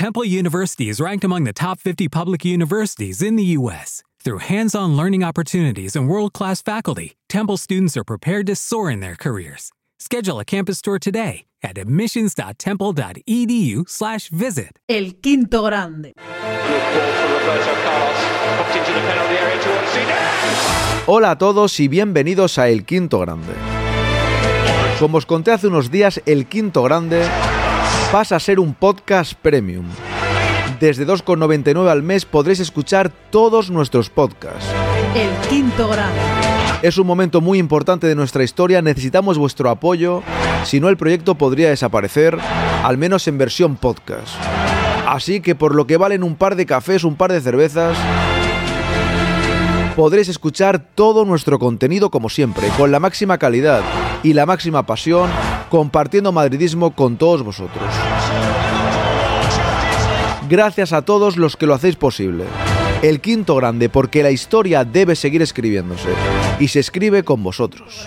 [0.00, 4.02] Temple University is ranked among the top 50 public universities in the U.S.
[4.24, 8.90] Through hands on learning opportunities and world class faculty, Temple students are prepared to soar
[8.90, 9.72] in their careers.
[9.98, 14.78] Schedule a campus tour today at admissions.temple.edu/slash visit.
[14.88, 16.14] El quinto grande.
[21.06, 23.52] Hola a todos y bienvenidos a El Quinto Grande.
[24.98, 27.28] Como os conté hace unos días, El Quinto Grande
[28.12, 29.86] pasa a ser un podcast premium.
[30.80, 34.66] Desde 2,99 al mes podréis escuchar todos nuestros podcasts.
[35.14, 36.18] El quinto grande.
[36.82, 40.24] Es un momento muy importante de nuestra historia, necesitamos vuestro apoyo,
[40.64, 42.36] si no el proyecto podría desaparecer,
[42.82, 44.34] al menos en versión podcast.
[45.06, 47.96] Así que por lo que valen un par de cafés, un par de cervezas,
[49.94, 53.82] podréis escuchar todo nuestro contenido como siempre, con la máxima calidad
[54.22, 55.30] y la máxima pasión,
[55.70, 57.82] compartiendo madridismo con todos vosotros.
[60.50, 62.44] Gracias a todos los que lo hacéis posible.
[63.02, 66.10] El quinto grande porque la historia debe seguir escribiéndose
[66.58, 68.06] y se escribe con vosotros.